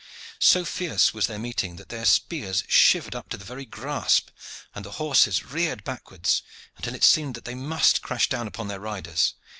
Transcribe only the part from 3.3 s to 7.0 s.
the very grasp, and the horses reared backwards until